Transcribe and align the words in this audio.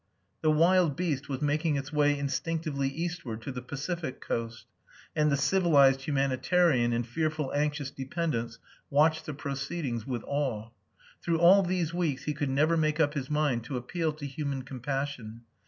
The 0.41 0.49
wild 0.49 0.95
beast 0.95 1.29
was 1.29 1.43
making 1.43 1.75
its 1.75 1.93
way 1.93 2.17
instinctively 2.17 2.87
eastward 2.89 3.43
to 3.43 3.51
the 3.51 3.61
Pacific 3.61 4.19
coast, 4.19 4.65
and 5.15 5.31
the 5.31 5.37
civilised 5.37 6.05
humanitarian 6.05 6.91
in 6.91 7.03
fearful 7.03 7.53
anxious 7.53 7.91
dependence 7.91 8.57
watched 8.89 9.27
the 9.27 9.35
proceedings 9.35 10.07
with 10.07 10.23
awe. 10.25 10.71
Through 11.21 11.37
all 11.37 11.61
these 11.61 11.93
weeks 11.93 12.23
he 12.23 12.33
could 12.33 12.49
never 12.49 12.75
make 12.75 12.99
up 12.99 13.13
his 13.13 13.29
mind 13.29 13.63
to 13.65 13.77
appeal 13.77 14.11
to 14.13 14.25
human 14.25 14.63
compassion. 14.63 15.41